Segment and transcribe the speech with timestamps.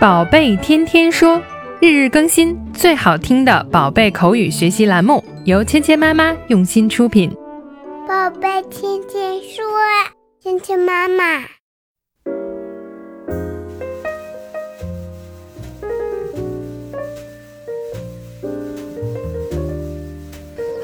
[0.00, 1.42] 宝贝天天说，
[1.80, 7.28] 日日更新，最好听的宝贝口语学习栏目，由芊芊妈妈用心出品。
[8.06, 9.64] 宝贝天天说，
[10.40, 11.57] 芊芊妈妈。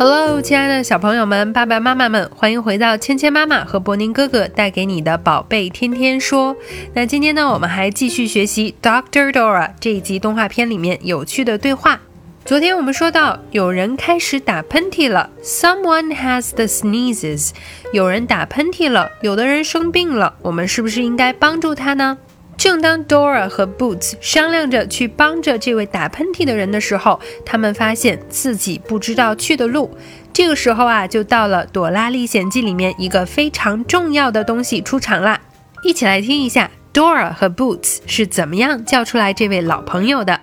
[0.06, 6.54] Hello，亲爱的小朋友们、爸爸妈妈们，欢迎回到芊芊妈妈和博宁哥哥带给你的宝贝天天说。
[6.92, 12.02] 那今天呢，我们还继续学习 Doctor Dora 这一集动画片里面有趣的对话。
[12.44, 17.52] 昨天我们说到，有人开始打喷嚏了，Someone has the sneezes。
[17.94, 22.18] 有人打喷嚏了，有的人生病了，我们是不是应该帮助他呢？
[22.57, 29.97] 正当 Dora 和 Boots 商量着去帮着这位打喷嚏的人的时候，他们发现自己不知道去的路。
[30.33, 35.39] 这个时候啊，就到了《朵拉历险记》里面一个非常重要的东西出场啦！
[35.83, 40.41] 一起来听一下 Dora 和 Boots 是怎么样叫出来这位老朋友的。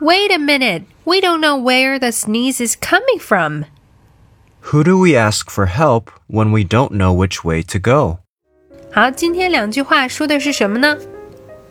[0.00, 3.64] Wait a minute, we don't know where the sneeze is coming from.
[4.70, 8.18] Who do we ask for help when we don't know which way to go?
[8.95, 10.95] 好，今天两句话说的是什么呢？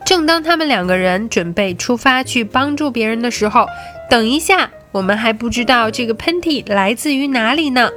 [0.05, 3.65] 正当他们两个人准备出发去帮助别人的时候，
[4.09, 7.89] 等一下，我们还不知道这个喷嚏来自于哪里呢。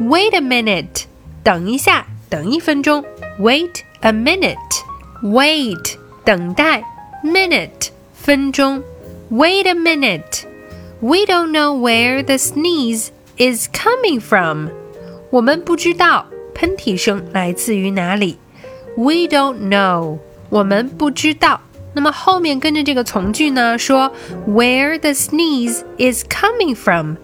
[0.00, 1.04] Wait a minute，
[1.44, 3.04] 等一下，等一分钟。
[3.38, 6.82] Wait a minute，wait 等待
[7.22, 8.82] ，minute 分钟。
[9.30, 14.68] Wait a minute，we don't know where the sneeze is coming from。
[15.28, 18.38] 我们不知道喷嚏声来自于哪里。
[18.99, 21.61] We don't know，我们不知道。
[21.93, 24.11] 那么后面跟着这个从句呢，说
[24.47, 27.15] Where the sneeze is coming from，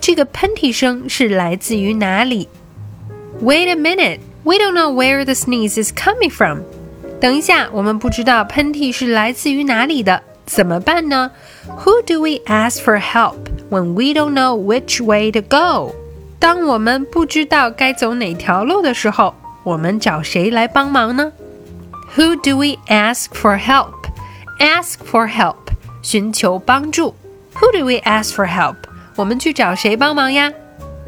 [0.00, 2.48] 这个喷嚏声是来自于哪里？
[3.42, 6.60] Wait a minute，we don't know where the sneeze is coming from。
[7.20, 11.30] 等一下，我们不知道喷嚏是来自于哪里的，怎么办呢？
[11.84, 13.36] Who do we ask for help
[13.70, 15.94] when we don't know which way to go？
[16.38, 19.34] 当我们不知道该走哪条路的时候。
[19.64, 21.32] 我们找谁来帮忙呢？
[22.16, 23.92] Who do we ask for help?
[24.58, 25.56] Ask for help，
[26.02, 27.14] 寻求帮助。
[27.54, 28.76] Who do we ask for help?
[29.16, 30.52] 我们去找谁帮忙呀？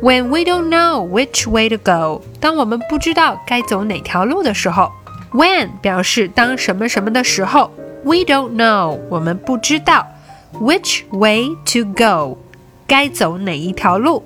[0.03, 4.91] When we don't know which way to go，当我们不知道该走哪条路的时候，
[5.33, 7.71] When 表示当什么什么的时候，
[8.03, 10.07] We don't know，我们不知道
[10.55, 12.39] which way to go，
[12.87, 14.25] 该走哪一条路。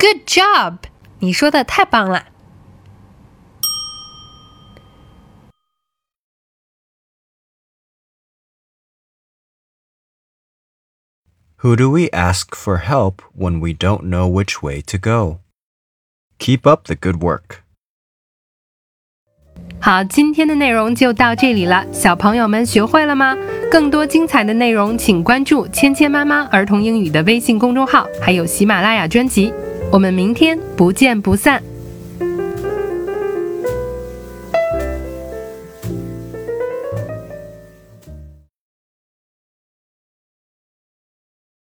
[0.00, 0.76] Good job！
[1.18, 2.26] 你说的太棒了。
[11.62, 15.40] Who do we ask for help when we don't know which way to go?
[16.38, 17.62] Keep up the good work.
[19.80, 23.36] 好，今天的内容就到这里了，小朋友们学会了吗？
[23.68, 29.52] 更多精彩的内容，请关注“芊芊妈妈儿童英语”的微信公众号，还有喜马拉雅专辑。
[29.90, 31.62] 我们明天不见不散。